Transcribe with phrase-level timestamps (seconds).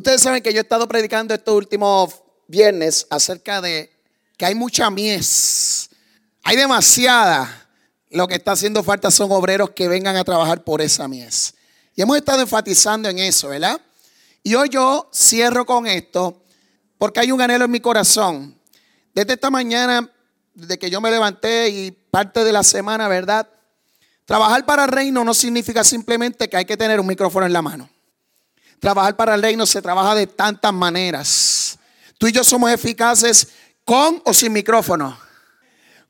[0.00, 3.92] Ustedes saben que yo he estado predicando estos últimos viernes acerca de
[4.38, 5.90] que hay mucha mies.
[6.42, 7.68] Hay demasiada.
[8.08, 11.52] Lo que está haciendo falta son obreros que vengan a trabajar por esa mies.
[11.94, 13.78] Y hemos estado enfatizando en eso, ¿verdad?
[14.42, 16.44] Y hoy yo cierro con esto
[16.96, 18.58] porque hay un anhelo en mi corazón.
[19.14, 20.10] Desde esta mañana,
[20.54, 23.46] desde que yo me levanté y parte de la semana, ¿verdad?
[24.24, 27.60] Trabajar para el reino no significa simplemente que hay que tener un micrófono en la
[27.60, 27.90] mano.
[28.80, 31.78] Trabajar para el reino se trabaja de tantas maneras.
[32.18, 33.48] Tú y yo somos eficaces
[33.84, 35.18] con o sin micrófono.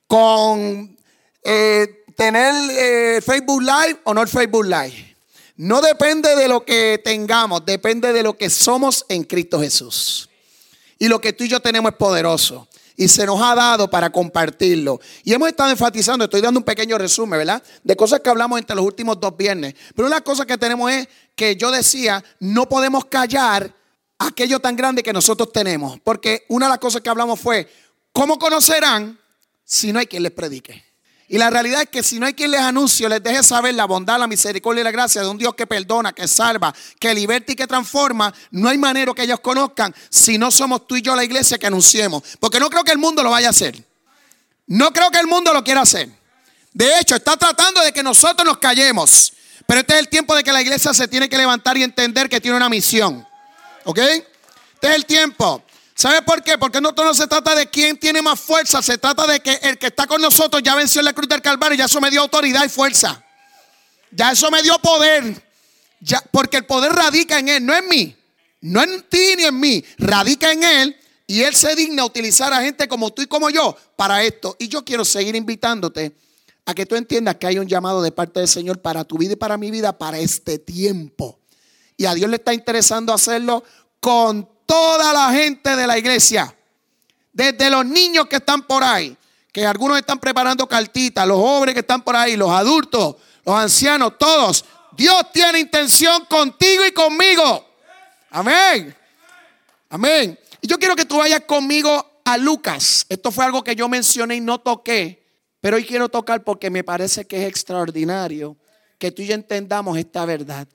[0.07, 0.97] Con
[1.43, 5.17] eh, tener eh, Facebook Live o no el Facebook Live.
[5.57, 10.31] No depende de lo que tengamos, depende de lo que somos en Cristo Jesús.
[10.99, 12.69] Y lo que tú y yo tenemos es poderoso
[13.01, 15.01] y se nos ha dado para compartirlo.
[15.25, 17.63] Y hemos estado enfatizando, estoy dando un pequeño resumen, ¿verdad?
[17.83, 19.75] De cosas que hablamos entre los últimos dos viernes.
[19.97, 23.75] Pero una cosa que tenemos es que yo decía, no podemos callar
[24.19, 25.99] aquello tan grande que nosotros tenemos.
[26.01, 27.67] Porque una de las cosas que hablamos fue,
[28.13, 29.19] ¿cómo conocerán
[29.65, 30.90] si no hay quien les predique?
[31.33, 33.85] Y la realidad es que si no hay quien les anuncie, les deje saber la
[33.85, 37.53] bondad, la misericordia y la gracia de un Dios que perdona, que salva, que liberta
[37.53, 41.15] y que transforma, no hay manera que ellos conozcan si no somos tú y yo
[41.15, 42.25] la iglesia que anunciemos.
[42.41, 43.81] Porque no creo que el mundo lo vaya a hacer.
[44.67, 46.09] No creo que el mundo lo quiera hacer.
[46.73, 49.33] De hecho, está tratando de que nosotros nos callemos.
[49.67, 52.29] Pero este es el tiempo de que la iglesia se tiene que levantar y entender
[52.29, 53.25] que tiene una misión.
[53.85, 53.99] ¿Ok?
[53.99, 55.63] Este es el tiempo.
[56.01, 56.57] ¿Sabe por qué?
[56.57, 59.77] Porque no, no se trata de quién tiene más fuerza, se trata de que el
[59.77, 62.23] que está con nosotros ya venció en la cruz del Calvario, ya eso me dio
[62.23, 63.23] autoridad y fuerza.
[64.11, 65.45] Ya eso me dio poder.
[66.01, 68.17] Ya, porque el poder radica en Él, no en mí.
[68.63, 69.85] No en ti ni en mí.
[69.99, 70.97] Radica en Él
[71.27, 74.57] y Él se digna utilizar a gente como tú y como yo para esto.
[74.59, 76.17] Y yo quiero seguir invitándote
[76.65, 79.35] a que tú entiendas que hay un llamado de parte del Señor para tu vida
[79.35, 81.39] y para mi vida para este tiempo.
[81.99, 83.63] Y a Dios le está interesando hacerlo
[84.01, 86.55] con toda la gente de la iglesia,
[87.33, 89.17] desde los niños que están por ahí,
[89.51, 94.17] que algunos están preparando cartitas, los jóvenes que están por ahí, los adultos, los ancianos,
[94.17, 94.65] todos.
[94.93, 97.67] Dios tiene intención contigo y conmigo.
[98.31, 98.95] Amén.
[99.89, 100.39] Amén.
[100.61, 103.07] Y yo quiero que tú vayas conmigo a Lucas.
[103.09, 105.27] Esto fue algo que yo mencioné y no toqué,
[105.61, 108.57] pero hoy quiero tocar porque me parece que es extraordinario
[108.99, 110.69] que tú y yo entendamos esta verdad.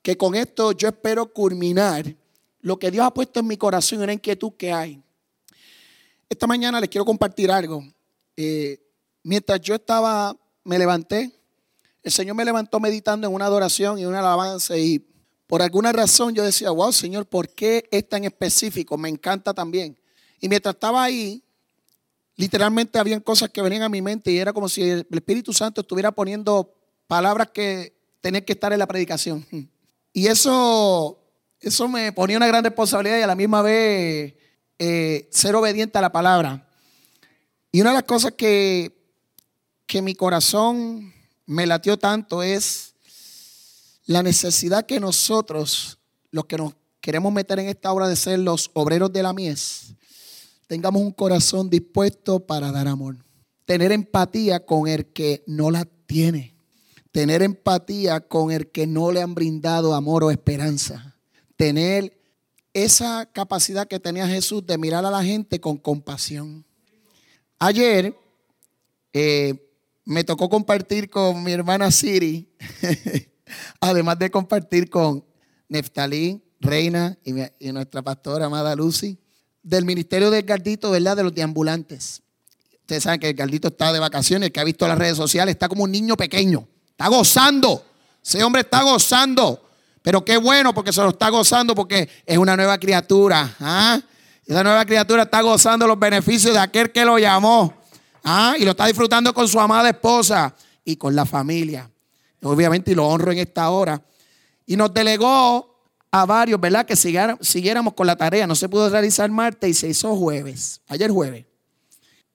[0.00, 2.16] Que con esto yo espero culminar
[2.66, 5.00] lo que Dios ha puesto en mi corazón y una inquietud que hay.
[6.28, 7.84] Esta mañana les quiero compartir algo.
[8.36, 8.80] Eh,
[9.22, 11.30] mientras yo estaba, me levanté,
[12.02, 14.98] el Señor me levantó meditando en una adoración y una alabanza y
[15.46, 18.98] por alguna razón yo decía, wow, Señor, ¿por qué es tan específico?
[18.98, 19.96] Me encanta también.
[20.40, 21.44] Y mientras estaba ahí,
[22.34, 25.82] literalmente habían cosas que venían a mi mente y era como si el Espíritu Santo
[25.82, 26.74] estuviera poniendo
[27.06, 29.46] palabras que tenían que estar en la predicación.
[30.12, 31.25] Y eso
[31.60, 34.34] eso me ponía una gran responsabilidad y a la misma vez
[34.78, 36.68] eh, ser obediente a la palabra.
[37.72, 38.96] Y una de las cosas que,
[39.86, 41.12] que mi corazón
[41.46, 42.94] me latió tanto es
[44.04, 45.98] la necesidad que nosotros,
[46.30, 49.94] los que nos queremos meter en esta obra de ser los obreros de la mies,
[50.66, 53.16] tengamos un corazón dispuesto para dar amor.
[53.64, 56.54] Tener empatía con el que no la tiene.
[57.10, 61.15] Tener empatía con el que no le han brindado amor o esperanza
[61.56, 62.16] tener
[62.72, 66.64] esa capacidad que tenía Jesús de mirar a la gente con compasión.
[67.58, 68.14] Ayer
[69.12, 69.54] eh,
[70.04, 72.48] me tocó compartir con mi hermana Siri,
[73.80, 75.24] además de compartir con
[75.68, 79.18] Neftalí, Reina y, nuestra pastora amada Lucy,
[79.62, 81.16] del ministerio del Gardito, ¿verdad?
[81.16, 82.22] De los deambulantes.
[82.80, 85.68] Ustedes saben que el Gardito está de vacaciones, que ha visto las redes sociales, está
[85.68, 87.84] como un niño pequeño, está gozando.
[88.22, 89.65] Ese hombre está gozando.
[90.06, 93.56] Pero qué bueno porque se lo está gozando porque es una nueva criatura.
[93.58, 94.00] ¿ah?
[94.46, 97.74] Esa nueva criatura está gozando los beneficios de aquel que lo llamó.
[98.22, 98.54] ¿ah?
[98.56, 101.90] Y lo está disfrutando con su amada esposa y con la familia.
[102.40, 104.00] Obviamente, y lo honro en esta hora.
[104.64, 105.76] Y nos delegó
[106.12, 106.86] a varios, ¿verdad?
[106.86, 108.46] Que siguiéramos con la tarea.
[108.46, 110.82] No se pudo realizar martes y se hizo jueves.
[110.86, 111.46] Ayer jueves.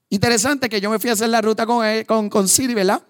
[0.10, 3.02] Interesante que yo me fui a hacer la ruta con, con, con Siri, ¿verdad?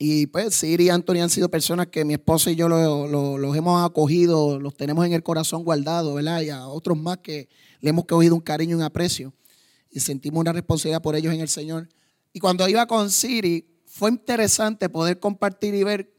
[0.00, 3.84] Y pues Siri y Anthony han sido personas que mi esposa y yo los hemos
[3.84, 6.40] acogido, los tenemos en el corazón guardado, ¿verdad?
[6.42, 7.48] Y a otros más que
[7.80, 9.34] le hemos cogido un cariño y un aprecio.
[9.90, 11.88] Y sentimos una responsabilidad por ellos en el Señor.
[12.32, 16.12] Y cuando iba con Siri, fue interesante poder compartir y ver,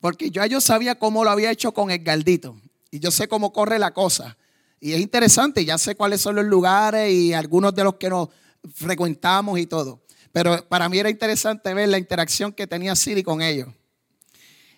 [0.00, 2.60] porque yo, yo sabía cómo lo había hecho con el galdito.
[2.90, 4.36] Y yo sé cómo corre la cosa.
[4.78, 8.28] Y es interesante, ya sé cuáles son los lugares y algunos de los que nos
[8.74, 10.02] frecuentamos y todo.
[10.36, 13.68] Pero para mí era interesante ver la interacción que tenía Siri con ellos.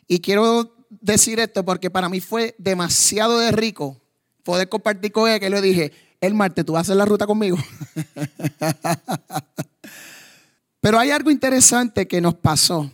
[0.06, 4.00] Y quiero decir esto porque para mí fue demasiado de rico,
[4.44, 5.90] poder compartir con ella que le dije,
[6.20, 7.58] el martes tú vas a hacer la ruta conmigo.
[10.80, 12.88] Pero hay algo interesante que nos pasó.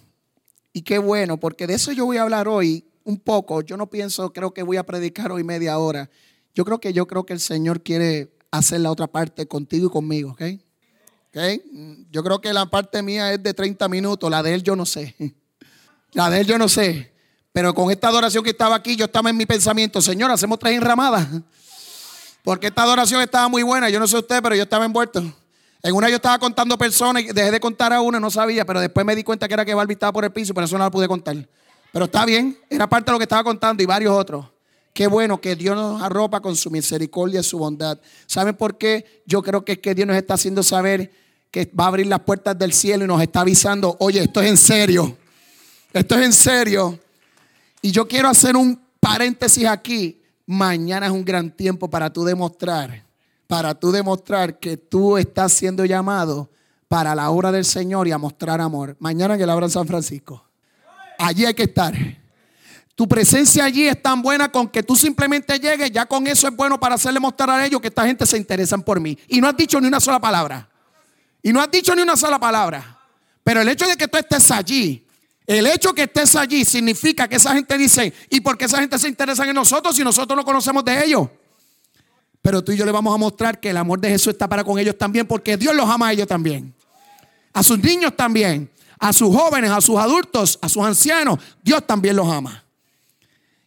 [0.73, 3.61] Y qué bueno, porque de eso yo voy a hablar hoy un poco.
[3.61, 6.09] Yo no pienso, creo que voy a predicar hoy media hora.
[6.55, 9.91] Yo creo que yo creo que el Señor quiere hacer la otra parte contigo y
[9.91, 10.64] conmigo, ¿ok?
[11.35, 11.61] ¿Ok?
[12.11, 14.87] Yo creo que la parte mía es de 30 minutos, la de él yo no
[14.87, 15.15] sé.
[16.13, 17.13] La de él yo no sé.
[17.51, 20.77] Pero con esta adoración que estaba aquí, yo estaba en mi pensamiento, Señor, hacemos tres
[20.77, 21.27] enramadas.
[22.45, 23.91] Porque esta adoración estaba muy buena.
[23.91, 25.21] Yo no sé usted, pero yo estaba envuelto.
[25.83, 29.05] En una yo estaba contando personas dejé de contar a una, no sabía, pero después
[29.05, 30.91] me di cuenta que era que Barbie estaba por el piso, pero eso no la
[30.91, 31.37] pude contar.
[31.93, 34.47] Pero está bien, era parte de lo que estaba contando y varios otros.
[34.95, 37.99] Qué bueno que Dios nos arropa con su misericordia y su bondad.
[38.27, 39.23] ¿Saben por qué?
[39.27, 41.11] Yo creo que es que Dios nos está haciendo saber
[41.55, 44.51] que va a abrir las puertas del cielo y nos está avisando, oye, esto es
[44.51, 45.17] en serio.
[45.93, 46.99] Esto es en serio.
[47.81, 53.05] Y yo quiero hacer un paréntesis aquí mañana es un gran tiempo para tú demostrar,
[53.47, 56.51] para tú demostrar que tú estás siendo llamado
[56.89, 58.97] para la obra del Señor y a mostrar amor.
[58.99, 60.45] Mañana en el Abra San Francisco.
[61.21, 61.95] Allí hay que estar.
[62.97, 66.57] Tu presencia allí es tan buena con que tú simplemente llegues, ya con eso es
[66.57, 69.17] bueno para hacerle mostrar a ellos que esta gente se interesan por mí.
[69.29, 70.69] Y no has dicho ni una sola palabra.
[71.45, 72.99] Y no has dicho ni una sola palabra.
[73.45, 75.05] Pero el hecho de que tú estés allí
[75.47, 78.99] el hecho que estés allí significa que esa gente dice, ¿y por qué esa gente
[78.99, 81.29] se interesa en nosotros si nosotros no conocemos de ellos?
[82.41, 84.65] Pero tú y yo le vamos a mostrar que el amor de Jesús está para
[84.65, 86.75] con ellos también, porque Dios los ama a ellos también.
[87.53, 92.17] A sus niños también, a sus jóvenes, a sus adultos, a sus ancianos, Dios también
[92.17, 92.65] los ama.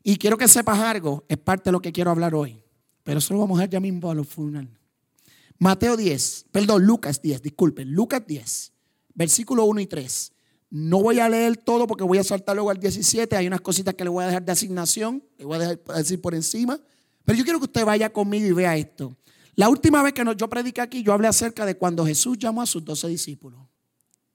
[0.03, 2.59] Y quiero que sepas algo, es parte de lo que quiero hablar hoy.
[3.03, 4.71] Pero eso lo vamos a ver ya mismo a los funerales.
[5.59, 8.73] Mateo 10, perdón, Lucas 10, disculpen, Lucas 10,
[9.15, 10.33] versículo 1 y 3.
[10.69, 13.35] No voy a leer todo porque voy a saltar luego al 17.
[13.35, 16.21] Hay unas cositas que le voy a dejar de asignación, le voy a dejar decir
[16.21, 16.79] por encima.
[17.23, 19.15] Pero yo quiero que usted vaya conmigo y vea esto.
[19.55, 22.65] La última vez que yo prediqué aquí, yo hablé acerca de cuando Jesús llamó a
[22.65, 23.59] sus doce discípulos.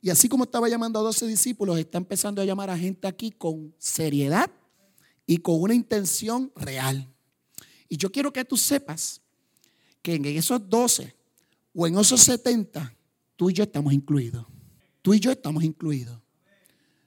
[0.00, 3.30] Y así como estaba llamando a doce discípulos, está empezando a llamar a gente aquí
[3.30, 4.50] con seriedad
[5.26, 7.08] y con una intención real.
[7.88, 9.20] Y yo quiero que tú sepas
[10.02, 11.14] que en esos doce
[11.74, 12.94] o en esos setenta,
[13.36, 14.44] tú y yo estamos incluidos.
[15.00, 16.18] Tú y yo estamos incluidos.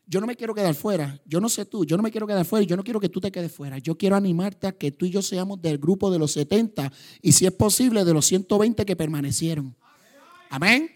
[0.07, 1.19] Yo no me quiero quedar fuera.
[1.25, 3.19] Yo no sé tú, yo no me quiero quedar fuera yo no quiero que tú
[3.19, 3.79] te quedes fuera.
[3.79, 7.31] Yo quiero animarte a que tú y yo seamos del grupo de los 70 y
[7.31, 9.75] si es posible de los 120 que permanecieron.
[10.49, 10.89] Amén.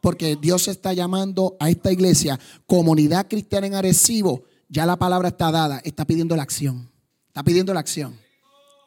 [0.00, 4.44] Porque Dios está llamando a esta iglesia, comunidad cristiana en Arecibo.
[4.68, 6.90] Ya la palabra está dada, está pidiendo la acción.
[7.28, 8.18] Está pidiendo la acción.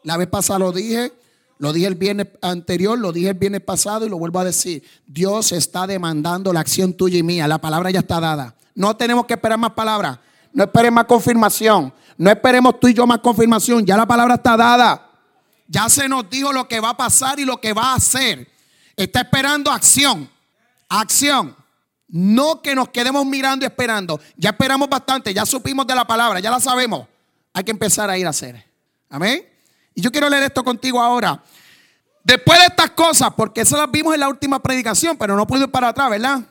[0.04, 1.14] La vez pasada lo dije,
[1.58, 4.84] lo dije el viernes anterior, lo dije el viernes pasado y lo vuelvo a decir.
[5.08, 7.48] Dios está demandando la acción tuya y mía.
[7.48, 8.56] La palabra ya está dada.
[8.74, 10.20] No tenemos que esperar más palabras.
[10.52, 11.94] No esperes más confirmación.
[12.18, 13.86] No esperemos tú y yo más confirmación.
[13.86, 15.10] Ya la palabra está dada.
[15.68, 18.48] Ya se nos dijo lo que va a pasar y lo que va a hacer.
[18.96, 20.30] Está esperando acción.
[20.90, 21.56] Acción.
[22.10, 24.20] No que nos quedemos mirando y esperando.
[24.36, 25.34] Ya esperamos bastante.
[25.34, 26.42] Ya supimos de la palabra.
[26.42, 27.08] Ya la sabemos.
[27.54, 28.66] Hay que empezar a ir a hacer.
[29.10, 29.55] Amén.
[29.96, 31.42] Y yo quiero leer esto contigo ahora.
[32.24, 35.64] Después de estas cosas, porque eso las vimos en la última predicación, pero no puedo
[35.64, 36.42] ir para atrás, ¿verdad?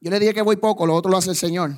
[0.00, 1.74] Yo le dije que voy poco, lo otro lo hace el Señor.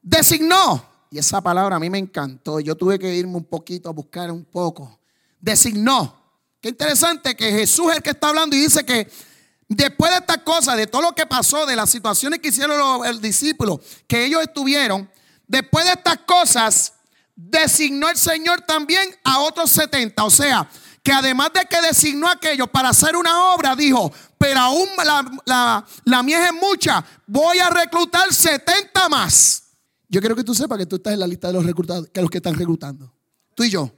[0.00, 3.92] Designó, y esa palabra a mí me encantó, yo tuve que irme un poquito a
[3.92, 4.98] buscar un poco.
[5.38, 6.22] Designó.
[6.60, 9.10] Qué interesante que Jesús es el que está hablando y dice que
[9.68, 13.20] después de estas cosas, de todo lo que pasó, de las situaciones que hicieron los
[13.20, 15.10] discípulos, que ellos estuvieron,
[15.46, 16.94] después de estas cosas,
[17.34, 20.24] designó el Señor también a otros 70.
[20.24, 20.68] O sea,
[21.02, 24.88] que además de que designó a aquellos para hacer una obra, dijo, pero aún
[25.44, 29.64] la, la, mía es mucha, voy a reclutar 70 más.
[30.08, 32.20] Yo quiero que tú sepas que tú estás en la lista de los reclutados, que
[32.20, 33.12] los que están reclutando.
[33.54, 33.90] Tú y yo.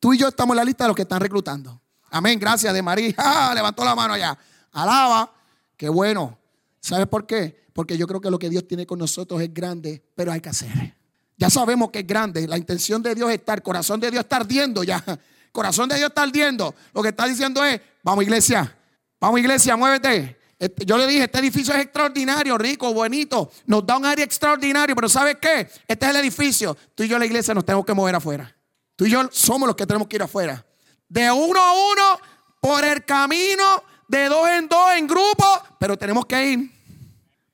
[0.00, 1.80] Tú y yo estamos en la lista de los que están reclutando.
[2.10, 3.14] Amén, gracias de María.
[3.54, 4.36] Levantó la mano allá.
[4.72, 5.32] Alaba.
[5.76, 6.38] Qué bueno.
[6.80, 7.68] ¿Sabes por qué?
[7.72, 10.48] Porque yo creo que lo que Dios tiene con nosotros es grande, pero hay que
[10.48, 10.96] hacer.
[11.42, 12.46] Ya sabemos que es grande.
[12.46, 15.02] La intención de Dios está, el corazón de Dios está ardiendo ya.
[15.50, 16.72] Corazón de Dios está ardiendo.
[16.94, 18.72] Lo que está diciendo es, vamos iglesia,
[19.18, 20.38] vamos iglesia, muévete.
[20.86, 23.50] Yo le dije, este edificio es extraordinario, rico, bonito.
[23.66, 25.68] Nos da un área extraordinario, pero ¿sabes qué?
[25.88, 26.76] Este es el edificio.
[26.94, 28.56] Tú y yo la iglesia nos tenemos que mover afuera.
[28.94, 30.64] Tú y yo somos los que tenemos que ir afuera.
[31.08, 32.20] De uno a uno,
[32.60, 35.44] por el camino, de dos en dos, en grupo,
[35.80, 36.70] pero tenemos que ir.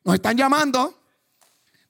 [0.05, 0.95] Nos están llamando,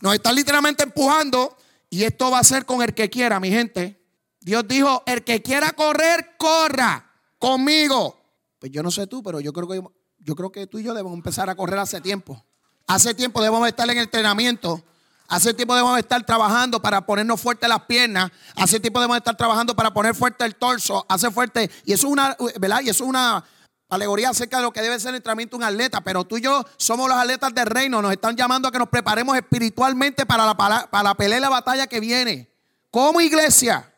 [0.00, 1.57] nos están literalmente empujando.
[1.90, 4.04] Y esto va a ser con el que quiera, mi gente.
[4.40, 8.18] Dios dijo, el que quiera correr, corra conmigo.
[8.58, 9.82] Pues yo no sé tú, pero yo creo que,
[10.18, 12.44] yo creo que tú y yo debemos empezar a correr hace tiempo.
[12.86, 14.82] Hace tiempo debemos estar en entrenamiento.
[15.28, 18.30] Hace tiempo debemos estar trabajando para ponernos fuertes las piernas.
[18.56, 21.04] Hace tiempo debemos estar trabajando para poner fuerte el torso.
[21.08, 21.70] Hace fuerte.
[21.84, 22.80] Y eso es una, ¿verdad?
[22.82, 23.44] Y eso es una
[23.88, 26.00] alegoría acerca de lo que debe ser el entrenamiento de un atleta.
[26.02, 28.02] Pero tú y yo somos los atletas del reino.
[28.02, 31.48] Nos están llamando a que nos preparemos espiritualmente para la, para la pelea y la
[31.48, 32.50] batalla que viene.
[32.90, 33.92] Como iglesia.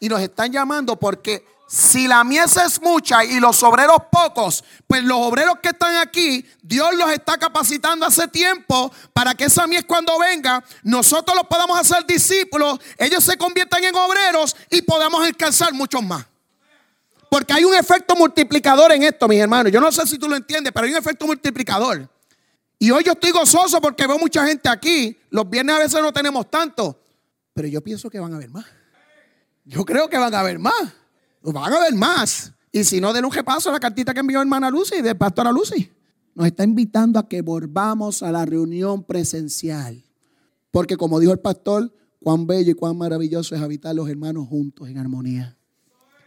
[0.00, 5.04] Y nos están llamando porque si la mies es mucha y los obreros pocos, pues
[5.04, 9.84] los obreros que están aquí, Dios los está capacitando hace tiempo para que esa mies
[9.84, 15.74] cuando venga, nosotros los podamos hacer discípulos, ellos se conviertan en obreros y podamos alcanzar
[15.74, 16.24] muchos más.
[17.30, 19.70] Porque hay un efecto multiplicador en esto, mis hermanos.
[19.72, 22.08] Yo no sé si tú lo entiendes, pero hay un efecto multiplicador.
[22.78, 25.16] Y hoy yo estoy gozoso porque veo mucha gente aquí.
[25.30, 27.02] Los viernes a veces no tenemos tanto,
[27.52, 28.66] pero yo pienso que van a haber más.
[29.64, 30.74] Yo creo que van a haber más.
[31.42, 32.52] Van a haber más.
[32.72, 35.52] Y si no, den un repaso a la cartita que envió hermana Lucy, de pastora
[35.52, 35.90] Lucy.
[36.34, 40.04] Nos está invitando a que volvamos a la reunión presencial.
[40.70, 41.92] Porque como dijo el pastor,
[42.22, 45.57] cuán bello y cuán maravilloso es habitar los hermanos juntos en armonía.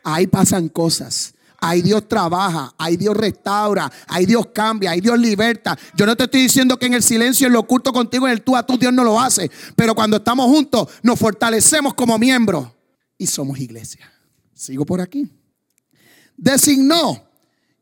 [0.03, 1.33] Ahí pasan cosas.
[1.63, 5.77] Ahí Dios trabaja, ahí Dios restaura, ahí Dios cambia, ahí Dios liberta.
[5.95, 8.41] Yo no te estoy diciendo que en el silencio, en lo oculto contigo, en el
[8.41, 9.51] tú a tú, Dios no lo hace.
[9.75, 12.67] Pero cuando estamos juntos, nos fortalecemos como miembros
[13.15, 14.11] y somos iglesia.
[14.55, 15.29] Sigo por aquí.
[16.35, 17.23] Designó.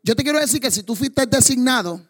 [0.04, 2.02] Yo te quiero decir que si tú fuiste designado,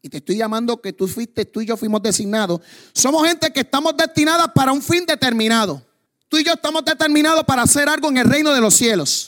[0.00, 2.60] y te estoy llamando que tú fuiste, tú y yo fuimos designados,
[2.92, 5.84] somos gente que estamos destinadas para un fin determinado.
[6.28, 9.27] Tú y yo estamos determinados para hacer algo en el reino de los cielos.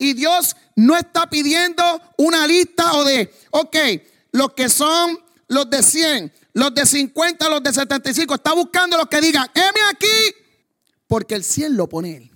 [0.00, 1.84] Y Dios no está pidiendo
[2.16, 3.76] una lista o de, ok,
[4.32, 5.16] los que son
[5.46, 8.34] los de 100, los de 50, los de 75.
[8.34, 10.34] Está buscando los que digan, heme aquí,
[11.06, 12.30] porque el cielo lo pone él.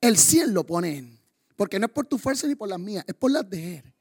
[0.00, 1.20] El cielo lo pone él.
[1.56, 3.94] Porque no es por tu fuerza ni por las mías, es por las de Él.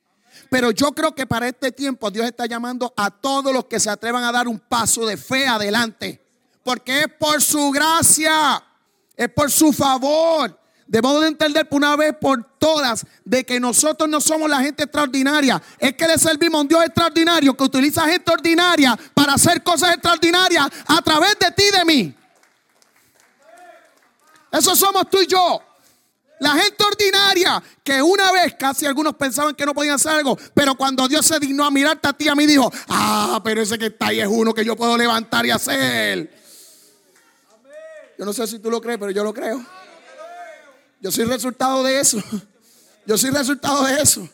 [0.50, 3.90] Pero yo creo que para este tiempo Dios está llamando a todos los que se
[3.90, 6.22] atrevan a dar un paso de fe adelante.
[6.64, 8.64] Porque es por su gracia,
[9.16, 10.59] es por su favor.
[10.90, 14.86] Debemos de entender por una vez por todas de que nosotros no somos la gente
[14.86, 15.62] extraordinaria.
[15.78, 19.94] Es que le servimos a un Dios extraordinario que utiliza gente ordinaria para hacer cosas
[19.94, 22.16] extraordinarias a través de ti y de mí.
[24.52, 25.62] Eso somos tú y yo.
[26.40, 30.74] La gente ordinaria que una vez casi algunos pensaban que no podían hacer algo, pero
[30.74, 33.88] cuando Dios se dignó a mirarte a ti, a mí dijo, ah, pero ese que
[33.88, 36.34] está ahí es uno que yo puedo levantar y hacer.
[38.18, 39.64] Yo no sé si tú lo crees, pero yo lo creo.
[41.00, 42.22] Yo soy resultado de eso.
[43.06, 44.28] Yo soy resultado de eso.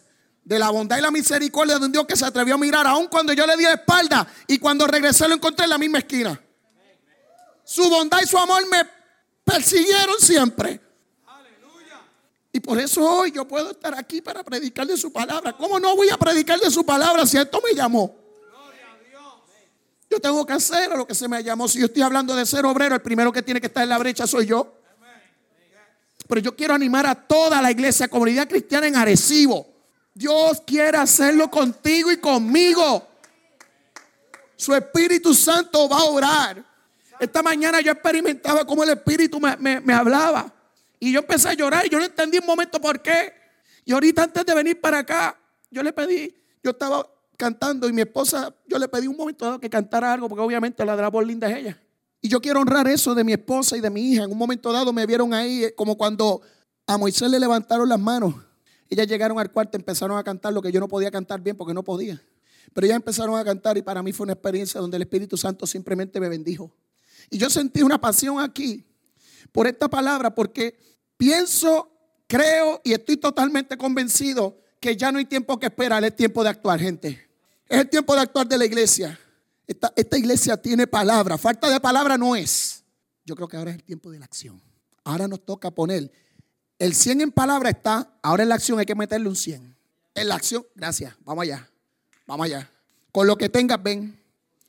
[0.43, 3.07] De la bondad y la misericordia de un Dios que se atrevió a mirar, aun
[3.07, 6.39] cuando yo le di la espalda y cuando regresé lo encontré en la misma esquina.
[7.63, 8.87] Su bondad y su amor me
[9.43, 10.81] persiguieron siempre.
[12.51, 15.53] Y por eso hoy yo puedo estar aquí para predicar de su palabra.
[15.53, 18.15] ¿Cómo no voy a predicar de su palabra si esto me llamó?
[20.09, 21.67] Yo tengo que hacer lo que se me llamó.
[21.67, 23.97] Si yo estoy hablando de ser obrero, el primero que tiene que estar en la
[23.97, 24.84] brecha soy yo.
[26.27, 29.67] Pero yo quiero animar a toda la iglesia, comunidad cristiana en Arecibo.
[30.13, 33.07] Dios quiere hacerlo contigo y conmigo.
[34.55, 36.65] Su Espíritu Santo va a orar.
[37.19, 40.51] Esta mañana yo experimentaba cómo el Espíritu me, me hablaba.
[40.99, 43.33] Y yo empecé a llorar y yo no entendí un momento por qué.
[43.83, 45.37] Y ahorita antes de venir para acá,
[45.69, 49.59] yo le pedí, yo estaba cantando y mi esposa, yo le pedí un momento dado
[49.59, 51.79] que cantara algo, porque obviamente la de la voz linda es ella.
[52.25, 54.23] Y yo quiero honrar eso de mi esposa y de mi hija.
[54.23, 56.41] En un momento dado me vieron ahí eh, como cuando
[56.87, 58.33] a Moisés le levantaron las manos.
[58.89, 61.75] Ellas llegaron al cuarto, empezaron a cantar lo que yo no podía cantar bien porque
[61.75, 62.19] no podía.
[62.73, 65.67] Pero ellas empezaron a cantar y para mí fue una experiencia donde el Espíritu Santo
[65.67, 66.75] simplemente me bendijo.
[67.29, 68.83] Y yo sentí una pasión aquí
[69.51, 70.79] por esta palabra porque
[71.17, 71.91] pienso,
[72.25, 76.49] creo y estoy totalmente convencido que ya no hay tiempo que esperar, es tiempo de
[76.49, 77.29] actuar, gente.
[77.69, 79.19] Es el tiempo de actuar de la iglesia.
[79.67, 82.83] Esta, iglesia tiene palabra, falta de palabra no es.
[83.25, 84.61] Yo creo que ahora es el tiempo de la acción.
[85.03, 86.11] Ahora nos toca poner
[86.77, 89.75] el 100 en palabra está, ahora en la acción hay que meterle un 100.
[90.13, 91.69] En la acción, gracias, vamos allá,
[92.27, 92.69] vamos allá.
[93.11, 94.19] Con lo que tengas, ven.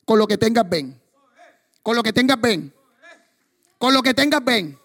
[0.05, 1.01] Con lo que tengas, ven.
[1.83, 2.73] Con lo que tengas, ven.
[3.79, 4.79] Con lo que tengas, ven.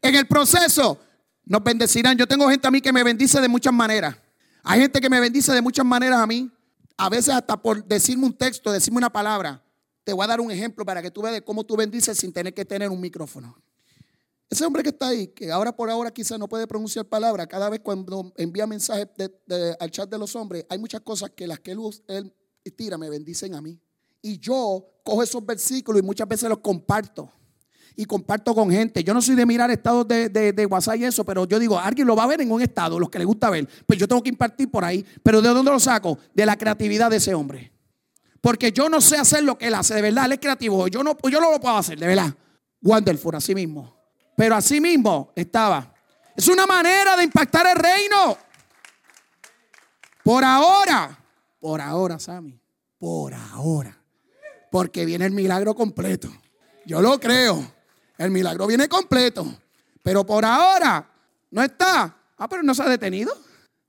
[0.00, 0.98] En el proceso
[1.44, 2.16] nos bendecirán.
[2.16, 4.16] Yo tengo gente a mí que me bendice de muchas maneras.
[4.64, 6.50] Hay gente que me bendice de muchas maneras a mí.
[7.02, 9.60] A veces hasta por decirme un texto, decirme una palabra.
[10.04, 12.54] Te voy a dar un ejemplo para que tú veas cómo tú bendices sin tener
[12.54, 13.60] que tener un micrófono.
[14.48, 17.68] Ese hombre que está ahí, que ahora por ahora quizás no puede pronunciar palabras, cada
[17.70, 19.08] vez cuando envía mensajes
[19.80, 22.32] al chat de los hombres, hay muchas cosas que las que él, él
[22.76, 23.80] tira me bendicen a mí.
[24.20, 27.32] Y yo cojo esos versículos y muchas veces los comparto
[27.96, 29.02] y comparto con gente.
[29.04, 32.16] Yo no soy de mirar estados de, WhatsApp y eso, pero yo digo, alguien lo
[32.16, 33.68] va a ver en un estado, los que le gusta ver.
[33.86, 35.04] Pues yo tengo que impartir por ahí.
[35.22, 36.18] Pero ¿de dónde lo saco?
[36.34, 37.72] De la creatividad de ese hombre.
[38.40, 40.88] Porque yo no sé hacer lo que él hace, de verdad, él es creativo.
[40.88, 42.34] Yo no, yo no lo puedo hacer, de verdad.
[42.82, 43.96] Wonderful, así mismo.
[44.36, 45.94] Pero así mismo estaba.
[46.36, 48.36] Es una manera de impactar el reino.
[50.24, 51.18] Por ahora,
[51.60, 52.60] por ahora, Sammy,
[52.98, 53.96] por ahora.
[54.70, 56.28] Porque viene el milagro completo.
[56.86, 57.72] Yo lo creo.
[58.24, 59.46] El milagro viene completo.
[60.02, 61.04] Pero por ahora
[61.50, 62.16] no está.
[62.38, 63.36] Ah, pero no se ha detenido.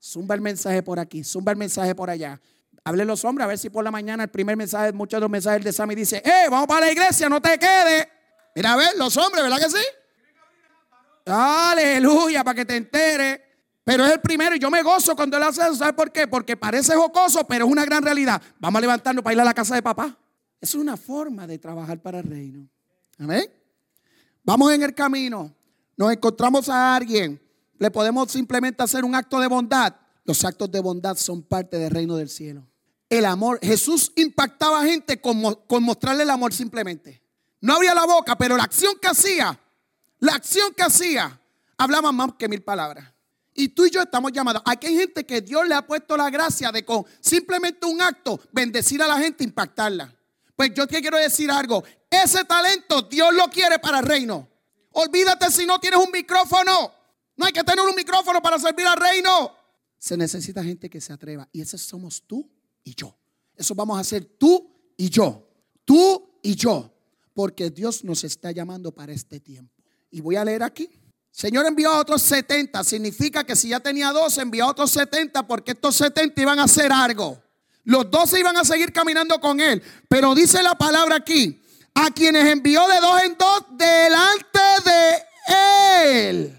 [0.02, 2.40] Zumba el mensaje por aquí, zumba el mensaje por allá.
[2.84, 5.30] Hable los hombres a ver si por la mañana el primer mensaje, muchos de los
[5.30, 8.06] mensajes de Sammy dice, ¡eh, vamos para la iglesia, no te quedes!
[8.54, 9.84] Mira a ver, los hombres, ¿verdad que sí?
[11.24, 13.42] Aleluya, para que te entere.
[13.84, 15.76] Pero es el primero y yo me gozo cuando él hace eso.
[15.76, 16.26] ¿Sabe por qué?
[16.26, 18.42] Porque parece jocoso, pero es una gran realidad.
[18.58, 20.18] Vamos a levantarnos para ir a la casa de papá.
[20.60, 22.68] Es una forma de trabajar para el reino.
[23.18, 23.63] Amén.
[24.44, 25.54] Vamos en el camino.
[25.96, 27.40] Nos encontramos a alguien.
[27.78, 29.94] Le podemos simplemente hacer un acto de bondad.
[30.24, 32.66] Los actos de bondad son parte del reino del cielo.
[33.08, 33.58] El amor.
[33.62, 37.22] Jesús impactaba a gente con, con mostrarle el amor simplemente.
[37.60, 39.58] No abría la boca, pero la acción que hacía
[40.24, 41.38] la acción que hacía
[41.76, 43.12] hablaba más que mil palabras.
[43.52, 44.62] Y tú y yo estamos llamados.
[44.64, 48.40] Aquí hay gente que Dios le ha puesto la gracia de con simplemente un acto
[48.50, 50.16] bendecir a la gente, impactarla.
[50.56, 51.82] Pues yo te quiero decir algo.
[52.08, 54.48] Ese talento Dios lo quiere para el reino.
[54.92, 56.92] Olvídate si no tienes un micrófono.
[57.36, 59.56] No hay que tener un micrófono para servir al reino.
[59.98, 61.48] Se necesita gente que se atreva.
[61.50, 62.48] Y ese somos tú
[62.84, 63.16] y yo.
[63.56, 65.48] Eso vamos a hacer tú y yo.
[65.84, 66.92] Tú y yo.
[67.32, 69.82] Porque Dios nos está llamando para este tiempo.
[70.10, 70.88] Y voy a leer aquí.
[71.32, 72.84] Señor envió a otros 70.
[72.84, 76.64] Significa que si ya tenía 12, envió a otros 70 porque estos 70 iban a
[76.64, 77.42] hacer algo.
[77.84, 79.82] Los 12 iban a seguir caminando con él.
[80.08, 81.62] Pero dice la palabra aquí,
[81.94, 86.58] a quienes envió de dos en dos delante de él.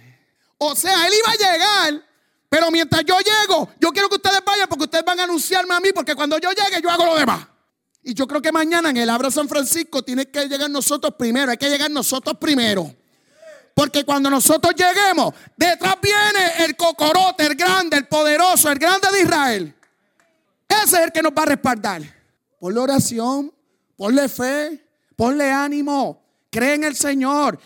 [0.57, 2.05] O sea, él iba a llegar,
[2.49, 5.79] pero mientras yo llego, yo quiero que ustedes vayan porque ustedes van a anunciarme a
[5.79, 7.45] mí, porque cuando yo llegue yo hago lo demás.
[8.03, 11.51] Y yo creo que mañana en el Abra San Francisco tiene que llegar nosotros primero,
[11.51, 12.95] hay que llegar nosotros primero.
[13.73, 19.21] Porque cuando nosotros lleguemos, detrás viene el cocorote, el grande, el poderoso, el grande de
[19.21, 19.75] Israel.
[20.67, 22.01] Ese es el que nos va a respaldar.
[22.59, 23.53] Ponle oración,
[23.95, 24.83] ponle fe,
[25.15, 27.59] ponle ánimo, cree en el Señor.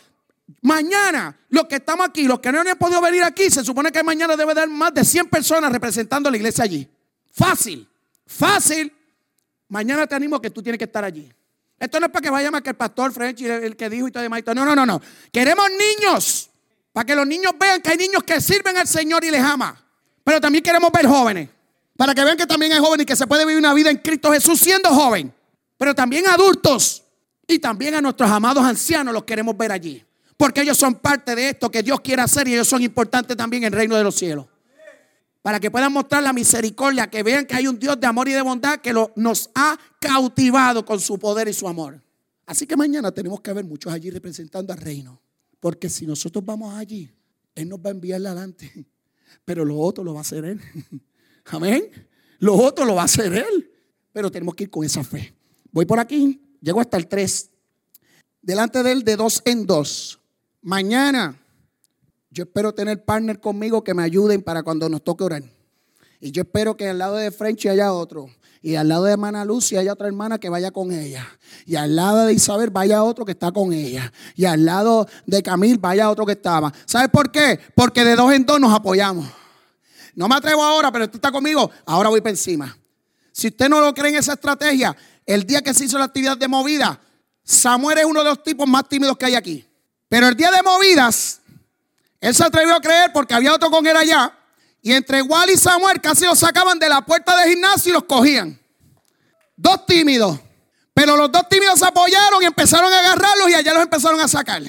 [0.62, 4.04] Mañana, los que estamos aquí, los que no han podido venir aquí, se supone que
[4.04, 6.88] mañana debe haber más de 100 personas representando a la iglesia allí.
[7.32, 7.88] Fácil,
[8.26, 8.92] fácil.
[9.70, 11.32] Mañana te animo que tú tienes que estar allí.
[11.80, 14.12] Esto no es para que vaya más que el pastor French el que dijo y
[14.12, 14.42] todo demás.
[14.48, 15.02] No, no, no, no.
[15.32, 16.50] Queremos niños.
[16.92, 19.82] Para que los niños vean que hay niños que sirven al Señor y les ama.
[20.24, 21.50] Pero también queremos ver jóvenes.
[22.00, 23.98] Para que vean que también hay jóvenes y que se puede vivir una vida en
[23.98, 25.34] Cristo Jesús siendo joven.
[25.78, 27.04] Pero también adultos.
[27.46, 30.02] Y también a nuestros amados ancianos los queremos ver allí.
[30.38, 33.64] Porque ellos son parte de esto que Dios quiere hacer y ellos son importantes también
[33.64, 34.46] en el reino de los cielos
[35.42, 38.34] para que puedan mostrar la misericordia, que vean que hay un Dios de amor y
[38.34, 42.02] de bondad que nos ha cautivado con su poder y su amor.
[42.46, 45.22] Así que mañana tenemos que haber muchos allí representando al reino.
[45.60, 47.12] Porque si nosotros vamos allí,
[47.56, 48.72] Él nos va a enviar adelante.
[49.46, 50.62] Pero lo otro lo va a hacer Él.
[51.46, 51.90] Amén.
[52.40, 53.72] Lo otro lo va a hacer Él.
[54.12, 55.34] Pero tenemos que ir con esa fe.
[55.72, 57.50] Voy por aquí, llego hasta el 3.
[58.42, 60.20] Delante de Él de dos en dos.
[60.62, 61.40] Mañana
[62.32, 65.44] yo espero tener partner conmigo que me ayuden para cuando nos toque orar.
[66.20, 68.30] Y yo espero que al lado de Frenchy haya otro.
[68.62, 71.26] Y al lado de hermana Lucia haya otra hermana que vaya con ella.
[71.66, 74.12] Y al lado de Isabel vaya otro que está con ella.
[74.36, 76.74] Y al lado de Camil vaya otro que estaba.
[76.86, 77.60] ¿Sabes por qué?
[77.74, 79.28] Porque de dos en dos nos apoyamos.
[80.20, 81.72] No me atrevo ahora, pero usted está conmigo.
[81.86, 82.78] Ahora voy para encima.
[83.32, 84.94] Si usted no lo cree en esa estrategia,
[85.26, 87.00] el día que se hizo la actividad de movida,
[87.42, 89.66] Samuel es uno de los tipos más tímidos que hay aquí.
[90.10, 91.40] Pero el día de movidas,
[92.20, 94.38] él se atrevió a creer porque había otro con él allá.
[94.82, 98.04] Y entre Wally y Samuel casi los sacaban de la puerta del gimnasio y los
[98.04, 98.60] cogían.
[99.56, 100.38] Dos tímidos.
[100.94, 104.28] Pero los dos tímidos se apoyaron y empezaron a agarrarlos y allá los empezaron a
[104.28, 104.64] sacar.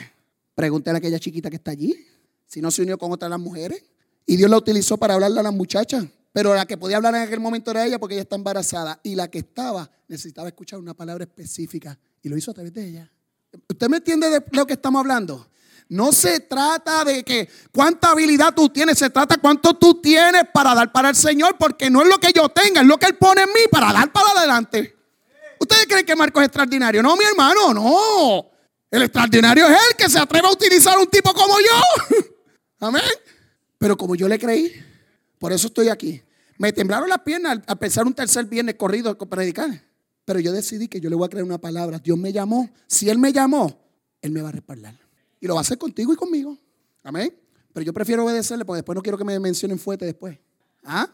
[0.54, 2.06] Pregúntale a aquella chiquita que está allí.
[2.46, 3.82] Si no se unió con otras las mujeres.
[4.30, 6.04] Y Dios la utilizó para hablarle a las muchachas.
[6.32, 9.00] Pero la que podía hablar en aquel momento era ella porque ella está embarazada.
[9.02, 11.98] Y la que estaba necesitaba escuchar una palabra específica.
[12.22, 13.10] Y lo hizo a través de ella.
[13.68, 15.48] ¿Usted me entiende de lo que estamos hablando?
[15.88, 20.76] No se trata de que cuánta habilidad tú tienes, se trata cuánto tú tienes para
[20.76, 23.16] dar para el Señor, porque no es lo que yo tenga, es lo que Él
[23.16, 24.96] pone en mí para dar para adelante.
[25.58, 27.02] ¿Ustedes creen que Marco es extraordinario?
[27.02, 28.48] No, mi hermano, no.
[28.92, 32.24] El extraordinario es Él que se atreve a utilizar un tipo como yo.
[32.78, 33.02] Amén.
[33.80, 34.70] Pero como yo le creí,
[35.38, 36.20] por eso estoy aquí.
[36.58, 39.70] Me temblaron las piernas al pensar un tercer viernes corrido con predicar.
[40.26, 41.98] Pero yo decidí que yo le voy a creer una palabra.
[41.98, 42.68] Dios me llamó.
[42.86, 43.80] Si Él me llamó,
[44.20, 44.94] Él me va a respaldar.
[45.40, 46.58] Y lo va a hacer contigo y conmigo.
[47.02, 47.34] Amén.
[47.72, 50.38] Pero yo prefiero obedecerle porque después no quiero que me mencionen fuerte después.
[50.84, 51.10] ¿Ah?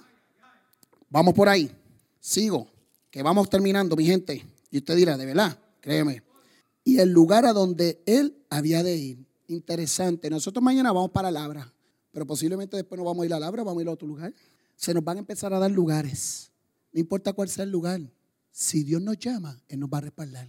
[1.09, 1.70] Vamos por ahí.
[2.18, 2.68] Sigo.
[3.12, 4.44] que vamos terminando, mi gente.
[4.72, 6.24] Y usted dirá, de verdad, créeme.
[6.83, 9.18] Y el lugar a donde él había de ir.
[9.46, 10.29] Interesante.
[10.31, 11.72] Nosotros mañana vamos para Labra,
[12.16, 14.33] pero posiblemente después no vamos a ir a Labra, vamos a ir a otro lugar.
[14.74, 16.50] Se nos van a empezar a dar lugares.
[16.90, 18.00] No importa cuál sea el lugar.
[18.50, 20.48] Si Dios nos llama, Él nos va a respaldar.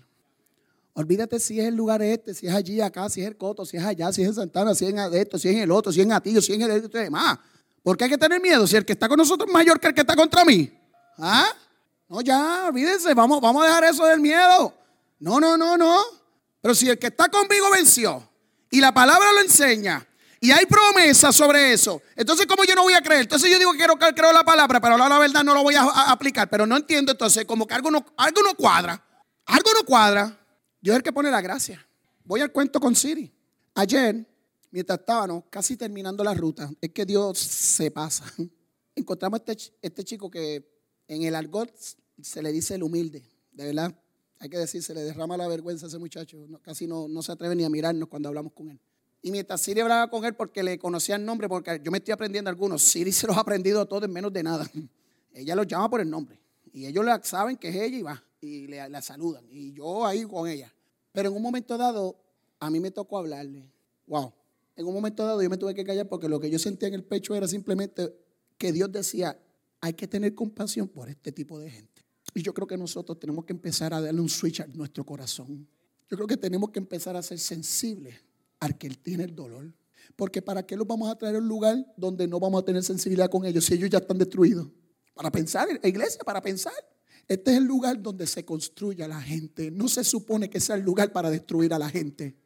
[0.93, 3.75] Olvídate si es el lugar este, si es allí, acá, si es el Coto, si
[3.75, 5.91] es allá, si es en Santana, si es en esto, si es en el otro,
[5.91, 7.37] si es en Atillo, si es en el otro demás.
[7.83, 9.87] ¿Por qué hay que tener miedo si el que está con nosotros es mayor que
[9.87, 10.71] el que está contra mí?
[11.17, 11.49] ¿Ah?
[12.07, 14.73] No, ya, olvídense, vamos, vamos a dejar eso del miedo.
[15.19, 16.01] No, no, no, no.
[16.61, 18.25] Pero si el que está conmigo venció
[18.71, 20.06] y la palabra lo enseña
[20.39, 23.21] y hay promesas sobre eso, entonces ¿cómo yo no voy a creer?
[23.21, 26.11] Entonces yo digo que quiero creo la palabra, pero la verdad no lo voy a,
[26.11, 26.49] aplicar.
[26.49, 29.03] Pero no entiendo entonces, como que algo no, algo no cuadra.
[29.45, 30.37] Algo no cuadra.
[30.81, 31.85] Yo es el que pone la gracia.
[32.23, 33.31] Voy al cuento con Siri.
[33.73, 34.25] Ayer,
[34.69, 38.25] mientras estábamos casi terminando la ruta, es que Dios se pasa.
[38.95, 40.69] Encontramos este, este chico que
[41.07, 41.73] en el argot
[42.21, 43.95] se le dice el humilde, de verdad.
[44.39, 46.45] Hay que decir, se le derrama la vergüenza a ese muchacho.
[46.61, 48.79] casi no, no se atreve ni a mirarnos cuando hablamos con él.
[49.27, 52.13] Y mientras Siri hablaba con él porque le conocía el nombre, porque yo me estoy
[52.13, 54.65] aprendiendo algunos, Siri se los ha aprendido todos en menos de nada.
[55.33, 56.39] Ella los llama por el nombre.
[56.71, 58.23] Y ellos saben que es ella y va.
[58.39, 59.45] Y le, la saludan.
[59.51, 60.73] Y yo ahí con ella.
[61.11, 62.15] Pero en un momento dado,
[62.59, 63.69] a mí me tocó hablarle.
[64.05, 64.31] Wow.
[64.77, 66.93] En un momento dado yo me tuve que callar porque lo que yo sentía en
[66.93, 68.15] el pecho era simplemente
[68.57, 69.37] que Dios decía,
[69.81, 72.01] hay que tener compasión por este tipo de gente.
[72.33, 75.67] Y yo creo que nosotros tenemos que empezar a darle un switch a nuestro corazón.
[76.09, 78.26] Yo creo que tenemos que empezar a ser sensibles
[78.59, 79.73] al que él tiene el dolor.
[80.15, 82.83] Porque ¿para qué los vamos a traer a un lugar donde no vamos a tener
[82.83, 84.67] sensibilidad con ellos si ellos ya están destruidos?
[85.13, 86.73] Para pensar, iglesia, para pensar.
[87.27, 89.69] Este es el lugar donde se construye a la gente.
[89.69, 92.37] No se supone que sea el lugar para destruir a la gente.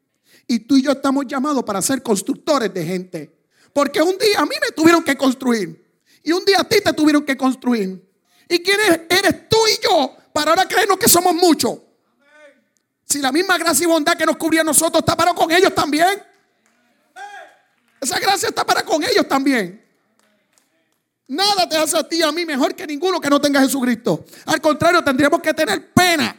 [0.47, 3.38] Y tú y yo estamos llamados para ser constructores de gente.
[3.74, 5.82] Porque un día a mí me tuvieron que construir.
[6.24, 8.10] Y un día a ti te tuvieron que construir.
[8.50, 11.80] ¿Y quién eres tú y yo para ahora creernos que somos muchos?
[13.12, 15.76] Si la misma gracia y bondad que nos cubría a nosotros está para con ellos
[15.76, 16.24] también.
[18.00, 19.84] Esa gracia está para con ellos también.
[21.28, 24.24] Nada te hace a ti y a mí mejor que ninguno que no tenga Jesucristo.
[24.45, 26.34] Al contrario, tendríamos que tener pena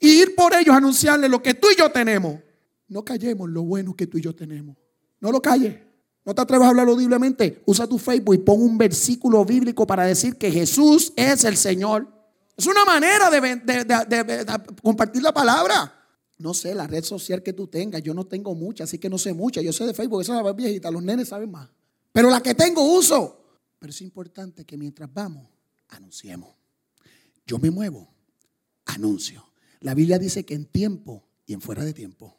[0.00, 2.40] y ir por ellos a anunciarles lo que tú y yo tenemos.
[2.88, 4.76] No callemos lo bueno que tú y yo tenemos.
[5.20, 5.76] No lo calles.
[6.24, 7.62] No te atrevas a hablar audiblemente.
[7.66, 12.08] Usa tu Facebook y pon un versículo bíblico para decir que Jesús es el Señor.
[12.56, 15.95] Es una manera de, compartir la palabra.
[16.38, 18.02] No sé, la red social que tú tengas.
[18.02, 19.62] Yo no tengo mucha, así que no sé mucha.
[19.62, 20.90] Yo sé de Facebook, esa es la viejita.
[20.90, 21.68] Los nenes saben más.
[22.12, 23.42] Pero la que tengo uso.
[23.78, 25.46] Pero es importante que mientras vamos,
[25.88, 26.50] anunciemos.
[27.46, 28.08] Yo me muevo,
[28.86, 29.44] anuncio.
[29.80, 32.36] La Biblia dice que en tiempo y en fuera de tiempo.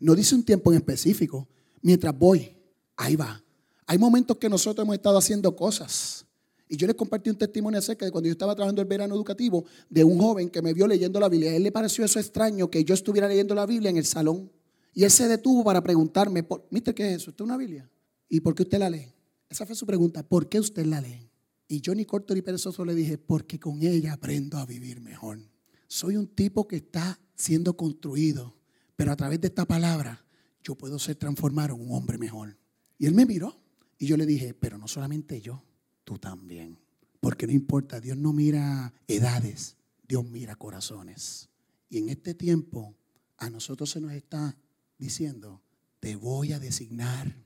[0.00, 1.48] No dice un tiempo en específico.
[1.82, 2.56] Mientras voy,
[2.96, 3.42] ahí va.
[3.86, 6.26] Hay momentos que nosotros hemos estado haciendo cosas.
[6.68, 9.64] Y yo les compartí un testimonio acerca de cuando yo estaba trabajando el verano educativo
[9.88, 11.54] de un joven que me vio leyendo la Biblia.
[11.54, 14.50] Él le pareció eso extraño que yo estuviera leyendo la Biblia en el salón.
[14.92, 17.30] Y él se detuvo para preguntarme, ¿Mister qué es eso?
[17.30, 17.90] ¿Esto es una Biblia?
[18.28, 19.12] ¿Y por qué usted la lee?
[19.48, 20.22] Esa fue su pregunta.
[20.22, 21.30] ¿Por qué usted la lee?
[21.68, 25.38] Y yo ni corto ni perezoso le dije, porque con ella aprendo a vivir mejor.
[25.86, 28.56] Soy un tipo que está siendo construido,
[28.96, 30.24] pero a través de esta palabra
[30.62, 32.58] yo puedo ser transformado en un hombre mejor.
[32.98, 33.58] Y él me miró
[33.98, 35.62] y yo le dije, pero no solamente yo,
[36.08, 36.78] tú también.
[37.20, 39.76] Porque no importa, Dios no mira edades,
[40.08, 41.50] Dios mira corazones.
[41.90, 42.96] Y en este tiempo
[43.36, 44.56] a nosotros se nos está
[44.96, 45.60] diciendo,
[46.00, 47.36] te voy a designar.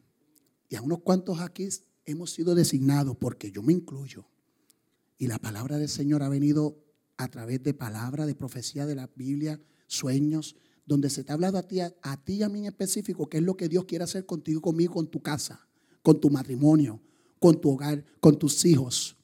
[0.69, 1.69] Y a unos cuantos aquí
[2.05, 4.27] hemos sido designados, porque yo me incluyo.
[5.19, 6.79] Y la palabra del Señor ha venido
[7.17, 10.55] a través de palabra, de profecía de la Biblia, sueños,
[10.87, 11.91] donde se te ha hablado a ti, a,
[12.25, 14.95] ti y a mí en específico, qué es lo que Dios quiere hacer contigo, conmigo,
[14.95, 15.67] con tu casa,
[16.01, 17.01] con tu matrimonio,
[17.43, 19.17] con tu hogar, con tus hijos.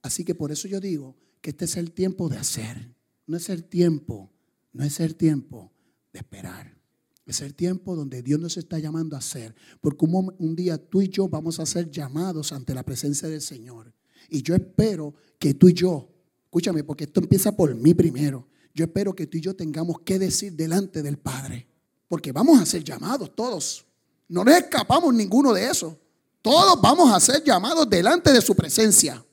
[0.00, 2.94] Así que por eso yo digo que este es el tiempo de hacer.
[3.26, 4.32] No es el tiempo,
[4.72, 5.72] no es el tiempo
[6.12, 6.78] de esperar.
[7.26, 9.52] Es el tiempo donde Dios nos está llamando a hacer.
[9.80, 13.92] Porque un, día tú y yo vamos a ser llamados ante la presencia del Señor.
[14.30, 16.08] Y yo espero que tú y yo,
[16.44, 18.46] escúchame, porque esto empieza por mí primero.
[18.74, 21.66] Yo espero que tú y yo tengamos que decir delante del Padre.
[22.06, 23.84] Porque vamos a ser llamados todos.
[24.28, 25.98] No nos escapamos ninguno de eso.
[26.46, 29.24] Todos vamos a ser llamados delante de su presencia.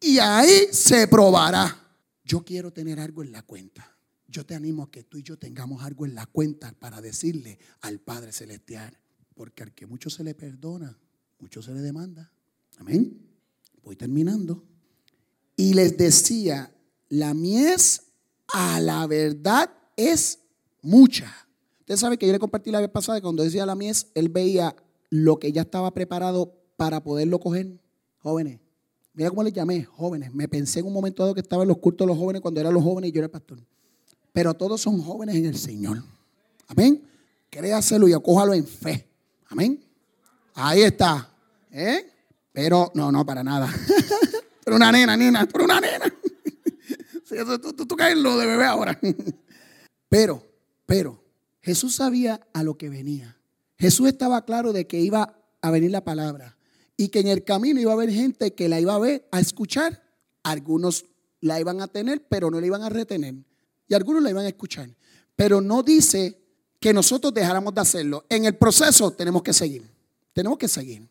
[0.00, 1.76] Y ahí se probará.
[2.24, 3.96] Yo quiero tener algo en la cuenta
[4.36, 7.58] yo te animo a que tú y yo tengamos algo en la cuenta para decirle
[7.80, 8.98] al Padre Celestial.
[9.34, 10.98] Porque al que mucho se le perdona,
[11.38, 12.30] mucho se le demanda.
[12.76, 13.18] Amén.
[13.82, 14.62] Voy terminando.
[15.56, 16.70] Y les decía,
[17.08, 18.02] la mies
[18.48, 20.40] a la verdad es
[20.82, 21.32] mucha.
[21.80, 24.76] Usted sabe que yo le compartí la vez pasada cuando decía la mies, él veía
[25.08, 27.80] lo que ya estaba preparado para poderlo coger.
[28.18, 28.60] Jóvenes,
[29.16, 30.32] Mira cómo les llamé, jóvenes.
[30.34, 32.74] Me pensé en un momento dado que estaba en los cultos los jóvenes cuando eran
[32.74, 33.58] los jóvenes y yo era pastor.
[34.30, 36.02] Pero todos son jóvenes en el Señor.
[36.68, 37.02] Amén.
[37.48, 39.08] Créaselo y acójalo en fe.
[39.46, 39.82] Amén.
[40.52, 41.30] Ahí está.
[41.70, 42.12] ¿Eh?
[42.52, 43.72] Pero, no, no, para nada.
[44.64, 46.04] pero una nena, nena, pero una nena.
[47.88, 49.00] tú caes lo de bebé ahora.
[50.10, 50.46] pero,
[50.84, 51.24] pero,
[51.62, 53.38] Jesús sabía a lo que venía.
[53.78, 56.55] Jesús estaba claro de que iba a venir la palabra
[56.96, 59.40] y que en el camino iba a haber gente que la iba a ver, a
[59.40, 60.02] escuchar.
[60.42, 61.04] Algunos
[61.40, 63.34] la iban a tener, pero no la iban a retener.
[63.88, 64.88] Y algunos la iban a escuchar.
[65.34, 66.40] Pero no dice
[66.80, 68.24] que nosotros dejáramos de hacerlo.
[68.28, 69.82] En el proceso tenemos que seguir.
[70.32, 71.08] Tenemos que seguir.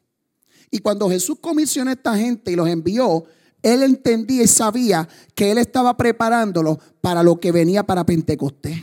[0.71, 3.25] Y cuando Jesús comisionó a esta gente y los envió,
[3.61, 8.77] él entendía y sabía que él estaba preparándolo para lo que venía para Pentecostés.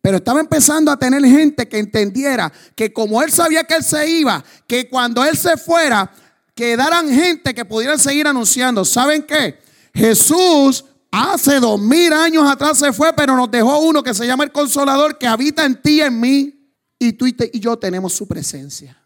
[0.00, 4.08] Pero estaba empezando a tener gente que entendiera que como él sabía que él se
[4.08, 6.10] iba, que cuando él se fuera,
[6.54, 8.84] quedaran gente que pudieran seguir anunciando.
[8.84, 9.58] ¿Saben qué?
[9.92, 14.44] Jesús hace dos mil años atrás se fue, pero nos dejó uno que se llama
[14.44, 16.54] el Consolador, que habita en ti y en mí.
[16.98, 19.00] Y tú y yo tenemos su presencia.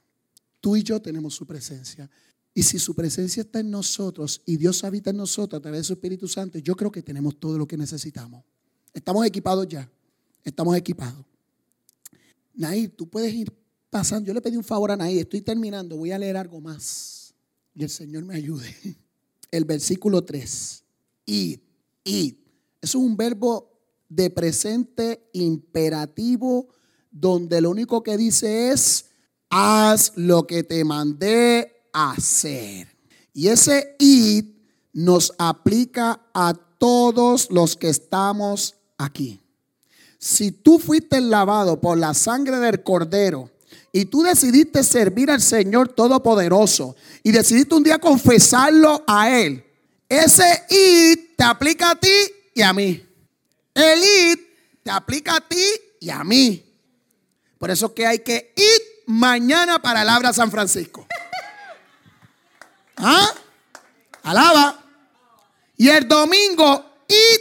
[0.60, 2.08] Tú y yo tenemos su presencia.
[2.54, 5.84] Y si su presencia está en nosotros y Dios habita en nosotros a través de
[5.84, 8.44] su Espíritu Santo, yo creo que tenemos todo lo que necesitamos.
[8.92, 9.88] Estamos equipados ya.
[10.44, 11.24] Estamos equipados.
[12.54, 13.52] Nair, tú puedes ir
[13.90, 14.26] pasando.
[14.26, 17.34] Yo le pedí un favor a Nair, estoy terminando, voy a leer algo más.
[17.74, 18.74] Y el Señor me ayude.
[19.50, 20.82] El versículo 3.
[21.26, 21.60] Id,
[22.04, 22.34] id.
[22.80, 23.70] Eso es un verbo
[24.08, 26.68] de presente imperativo
[27.10, 29.06] donde lo único que dice es,
[29.50, 32.88] haz lo que te mandé hacer.
[33.34, 34.46] Y ese id
[34.94, 39.41] nos aplica a todos los que estamos aquí.
[40.22, 43.50] Si tú fuiste lavado por la sangre del cordero
[43.90, 49.66] y tú decidiste servir al Señor Todopoderoso y decidiste un día confesarlo a Él,
[50.08, 52.14] ese id te aplica a ti
[52.54, 53.04] y a mí.
[53.74, 54.38] El id
[54.84, 55.66] te aplica a ti
[55.98, 56.72] y a mí.
[57.58, 61.04] Por eso que hay que ir mañana para el Abra San Francisco.
[62.96, 63.28] ¿Ah?
[64.22, 64.84] Alaba.
[65.76, 67.40] Y el domingo, id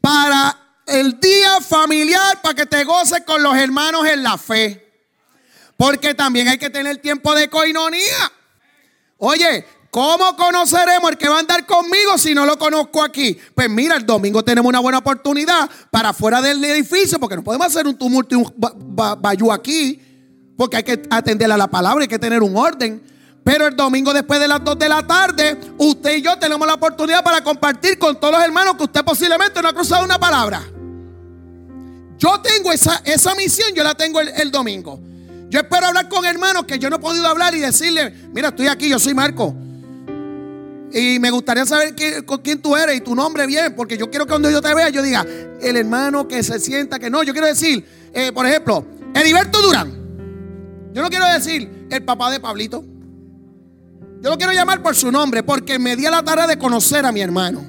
[0.00, 0.59] para
[0.90, 4.86] el día familiar para que te goces con los hermanos en la fe.
[5.76, 8.32] Porque también hay que tener tiempo de coinonía.
[9.18, 13.38] Oye, ¿cómo conoceremos el que va a andar conmigo si no lo conozco aquí?
[13.54, 17.66] Pues mira, el domingo tenemos una buena oportunidad para fuera del edificio, porque no podemos
[17.66, 20.00] hacer un tumulto y un bayú aquí,
[20.56, 23.02] porque hay que atender a la palabra, hay que tener un orden.
[23.42, 26.74] Pero el domingo después de las 2 de la tarde, usted y yo tenemos la
[26.74, 30.62] oportunidad para compartir con todos los hermanos que usted posiblemente no ha cruzado una palabra.
[32.20, 35.00] Yo tengo esa, esa misión, yo la tengo el, domingo.
[35.48, 38.66] Yo espero hablar con hermanos que yo no he podido hablar y decirle, mira, estoy
[38.66, 39.54] aquí, yo soy Marco.
[40.92, 41.94] Y me gustaría saber
[42.26, 44.74] con quién tú eres y tu nombre bien, porque yo quiero que cuando yo te
[44.74, 45.26] vea, yo diga,
[45.62, 47.22] el hermano que se sienta que no.
[47.22, 49.90] Yo quiero decir, eh, por ejemplo, Heriberto Durán.
[50.92, 52.84] Yo no quiero decir el papá de Pablito.
[54.20, 57.06] Yo lo quiero llamar por su nombre, porque me di a la tarea de conocer
[57.06, 57.64] a mi hermano.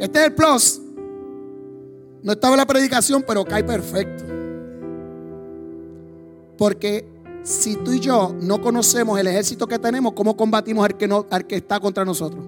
[0.00, 0.81] Este es el plus
[2.22, 4.24] no estaba la predicación, pero cae perfecto.
[6.56, 7.04] Porque
[7.42, 10.86] si tú y yo no conocemos el ejército que tenemos, ¿cómo combatimos
[11.30, 12.44] al que, está contra nosotros?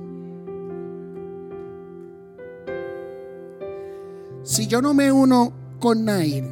[4.44, 6.44] Si yo no me uno con Nair,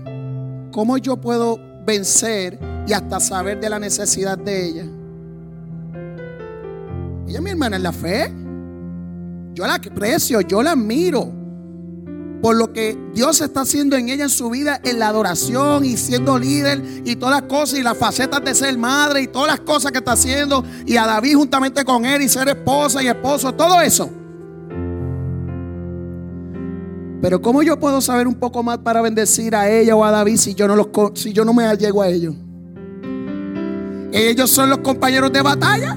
[0.72, 2.58] ¿cómo yo puedo vencer
[2.88, 4.86] y hasta saber de la necesidad de ella?
[7.28, 8.32] Ella es mi hermana en la fe.
[9.54, 11.41] Yo la aprecio, yo la admiro
[12.42, 15.96] por lo que Dios está haciendo en ella en su vida, en la adoración y
[15.96, 19.60] siendo líder y todas las cosas y las facetas de ser madre y todas las
[19.60, 23.54] cosas que está haciendo y a David juntamente con él y ser esposa y esposo,
[23.54, 24.10] todo eso.
[27.22, 30.36] Pero ¿cómo yo puedo saber un poco más para bendecir a ella o a David
[30.36, 32.34] si yo no, los, si yo no me llego a ellos?
[34.12, 35.96] Ellos son los compañeros de batalla.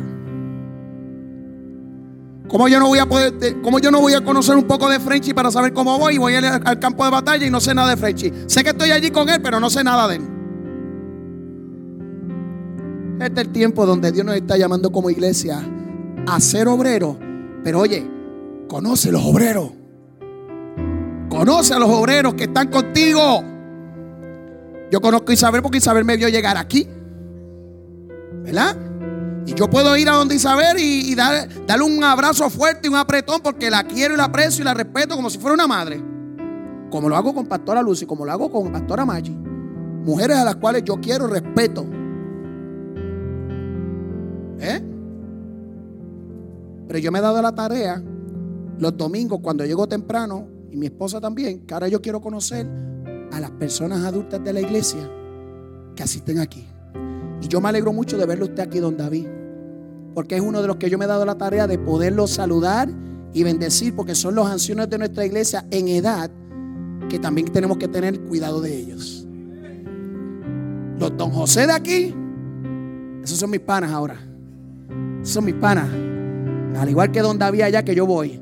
[2.47, 4.99] ¿Cómo yo no voy a poder, cómo yo no voy a conocer un poco de
[4.99, 6.17] Frenchy para saber cómo voy?
[6.17, 8.31] Voy al, campo de batalla y no sé nada de Frenchy.
[8.47, 10.21] Sé que estoy allí con él, pero no sé nada de él.
[13.19, 15.59] Este es el tiempo donde Dios nos está llamando como iglesia
[16.27, 17.17] a ser obreros.
[17.63, 18.07] Pero oye,
[18.67, 19.71] conoce los obreros.
[21.29, 23.43] Conoce a los obreros que están contigo.
[24.91, 26.87] Yo conozco a Isabel porque Isabel me vio llegar aquí.
[28.43, 28.77] ¿Verdad?
[29.45, 33.41] Y yo puedo ir a donde Isabel y, darle un abrazo fuerte y un apretón
[33.41, 36.03] porque la quiero y la aprecio y la respeto como si fuera una madre.
[36.89, 39.31] Como lo hago con Pastora Lucy, como lo hago con Pastora Maggi.
[39.31, 41.85] Mujeres a las cuales yo quiero respeto.
[44.59, 44.81] ¿Eh?
[46.87, 48.01] Pero yo me he dado la tarea
[48.79, 52.67] los domingos cuando llego temprano y mi esposa también, que ahora yo quiero conocer
[53.31, 55.09] a las personas adultas de la iglesia
[55.95, 56.67] que asisten aquí.
[57.47, 59.27] Yo me alegro mucho de verlo usted aquí, don David,
[60.13, 62.89] porque es uno de los que yo me he dado la tarea de poderlo saludar
[63.33, 66.31] y bendecir, porque son los ancianos de nuestra iglesia en edad
[67.09, 69.27] que también tenemos que tener cuidado de ellos.
[70.99, 72.13] Los don José de aquí,
[73.23, 74.17] esos son mis panas ahora.
[75.21, 75.89] Esos son mis panas.
[76.77, 78.39] Al igual que don David allá que yo voy.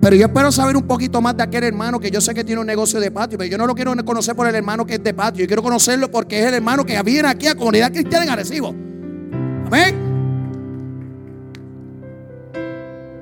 [0.00, 2.60] Pero yo espero saber un poquito más de aquel hermano que yo sé que tiene
[2.60, 5.02] un negocio de patio, pero yo no lo quiero conocer por el hermano que es
[5.02, 5.42] de patio.
[5.42, 8.68] Yo quiero conocerlo porque es el hermano que viene aquí a Comunidad Cristiana en Arecibo.
[9.66, 10.06] Amén.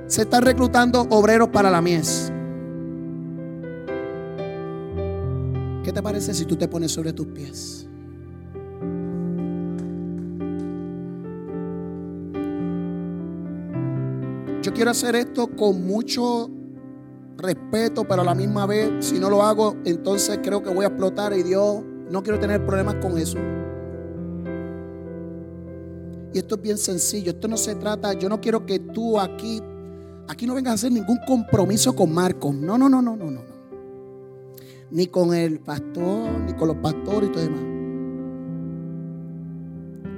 [0.06, 2.30] Se están reclutando obreros para la mies.
[5.82, 7.88] ¿Qué te parece si tú te pones sobre tus pies?
[14.62, 16.50] Yo quiero hacer esto con mucho
[17.36, 20.88] respeto, pero a la misma vez, si no lo hago, entonces creo que voy a
[20.88, 23.38] explotar y Dios, no quiero tener problemas con eso.
[26.32, 29.62] Y esto es bien sencillo, esto no se trata, yo no quiero que tú aquí,
[30.28, 32.54] aquí no vengas a hacer ningún compromiso con Marcos.
[32.54, 33.40] No, no, no, no, no, no.
[34.90, 37.62] Ni con el pastor, ni con los pastores y todo demás.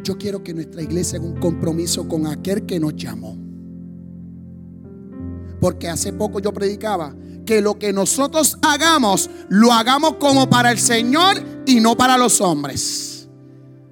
[0.04, 3.45] Yo quiero que nuestra iglesia haga un compromiso con aquel que nos llamó.
[5.60, 7.14] Porque hace poco yo predicaba
[7.46, 12.40] que lo que nosotros hagamos, lo hagamos como para el Señor y no para los
[12.40, 13.28] hombres.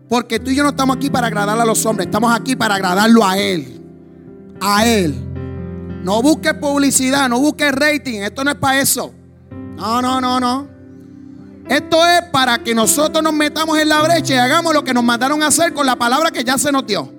[0.09, 2.74] Porque tú y yo no estamos aquí para agradar a los hombres, estamos aquí para
[2.74, 3.81] agradarlo a Él.
[4.61, 5.14] A Él.
[6.03, 9.12] No busques publicidad, no busques rating, esto no es para eso.
[9.50, 10.68] No, no, no, no.
[11.68, 15.03] Esto es para que nosotros nos metamos en la brecha y hagamos lo que nos
[15.03, 17.11] mandaron a hacer con la palabra que ya se nos dio.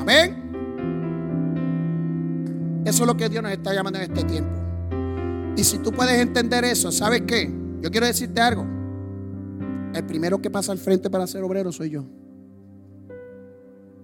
[0.00, 0.41] Amén.
[2.84, 4.50] Eso es lo que Dios nos está llamando en este tiempo.
[5.56, 7.50] Y si tú puedes entender eso, ¿sabes qué?
[7.80, 8.66] Yo quiero decirte algo.
[9.94, 12.04] El primero que pasa al frente para ser obrero soy yo.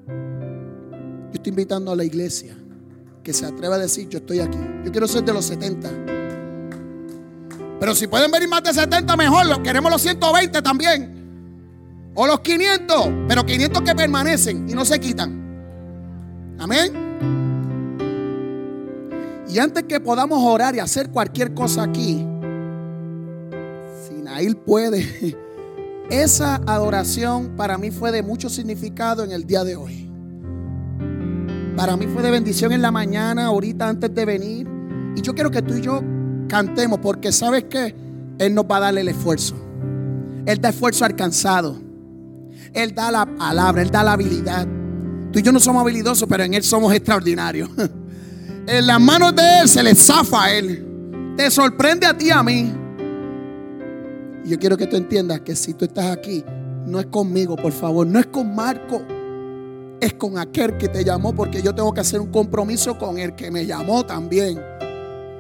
[0.07, 2.55] Yo estoy invitando a la iglesia
[3.23, 4.59] que se atreva a decir, yo estoy aquí.
[4.85, 5.91] Yo quiero ser de los 70.
[7.81, 9.62] Pero si pueden venir más de 70, mejor.
[9.62, 12.12] Queremos los 120 también.
[12.14, 13.09] O los 500.
[13.29, 16.57] Pero 500 que permanecen y no se quitan.
[16.59, 17.08] Amén.
[19.48, 22.24] Y antes que podamos orar y hacer cualquier cosa aquí,
[24.06, 25.37] Sinaí puede.
[26.11, 30.11] Esa adoración para mí fue de mucho significado en el día de hoy.
[31.76, 34.66] Para mí fue de bendición en la mañana, ahorita antes de venir.
[35.16, 36.02] Y yo quiero que tú y yo
[36.48, 37.94] cantemos, porque sabes que
[38.38, 39.54] Él nos va a dar el esfuerzo.
[40.44, 41.78] Él da esfuerzo alcanzado.
[42.72, 44.66] Él da la palabra, Él da la habilidad.
[45.30, 47.70] Tú y yo no somos habilidosos, pero en Él somos extraordinarios.
[48.68, 51.35] en las manos de Él se le zafa a Él.
[51.37, 52.72] Te sorprende a ti y a mí.
[54.44, 56.44] Y yo quiero que tú entiendas que si tú estás aquí,
[56.87, 59.02] no es conmigo, por favor, no es con Marco.
[60.00, 63.35] Es con aquel que te llamó porque yo tengo que hacer un compromiso con el
[63.35, 64.61] que me llamó también.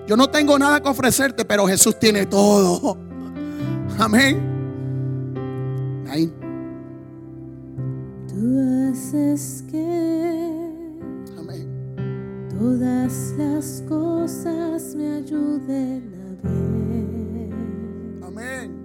[0.06, 2.96] Yo no tengo nada que ofrecerte, pero Jesús tiene todo.
[3.98, 4.40] Amén.
[6.10, 6.32] Ahí.
[8.26, 10.37] Tú haces que
[12.58, 18.20] todas las cosas me ayuden a bien.
[18.22, 18.77] Amén.